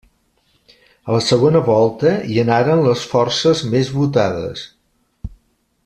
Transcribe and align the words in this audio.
A 1.09 1.13
la 1.17 1.19
segona 1.25 1.61
volta 1.67 2.13
hi 2.31 2.39
anaren 2.45 2.81
les 2.87 3.05
forces 3.13 3.63
més 3.75 3.93
votades. 3.99 4.69